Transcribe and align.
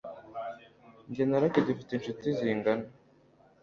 Jye 1.11 1.23
na 1.25 1.41
Lucy 1.41 1.59
dufite 1.67 1.91
inshuti 1.93 2.27
zingana. 2.37 2.87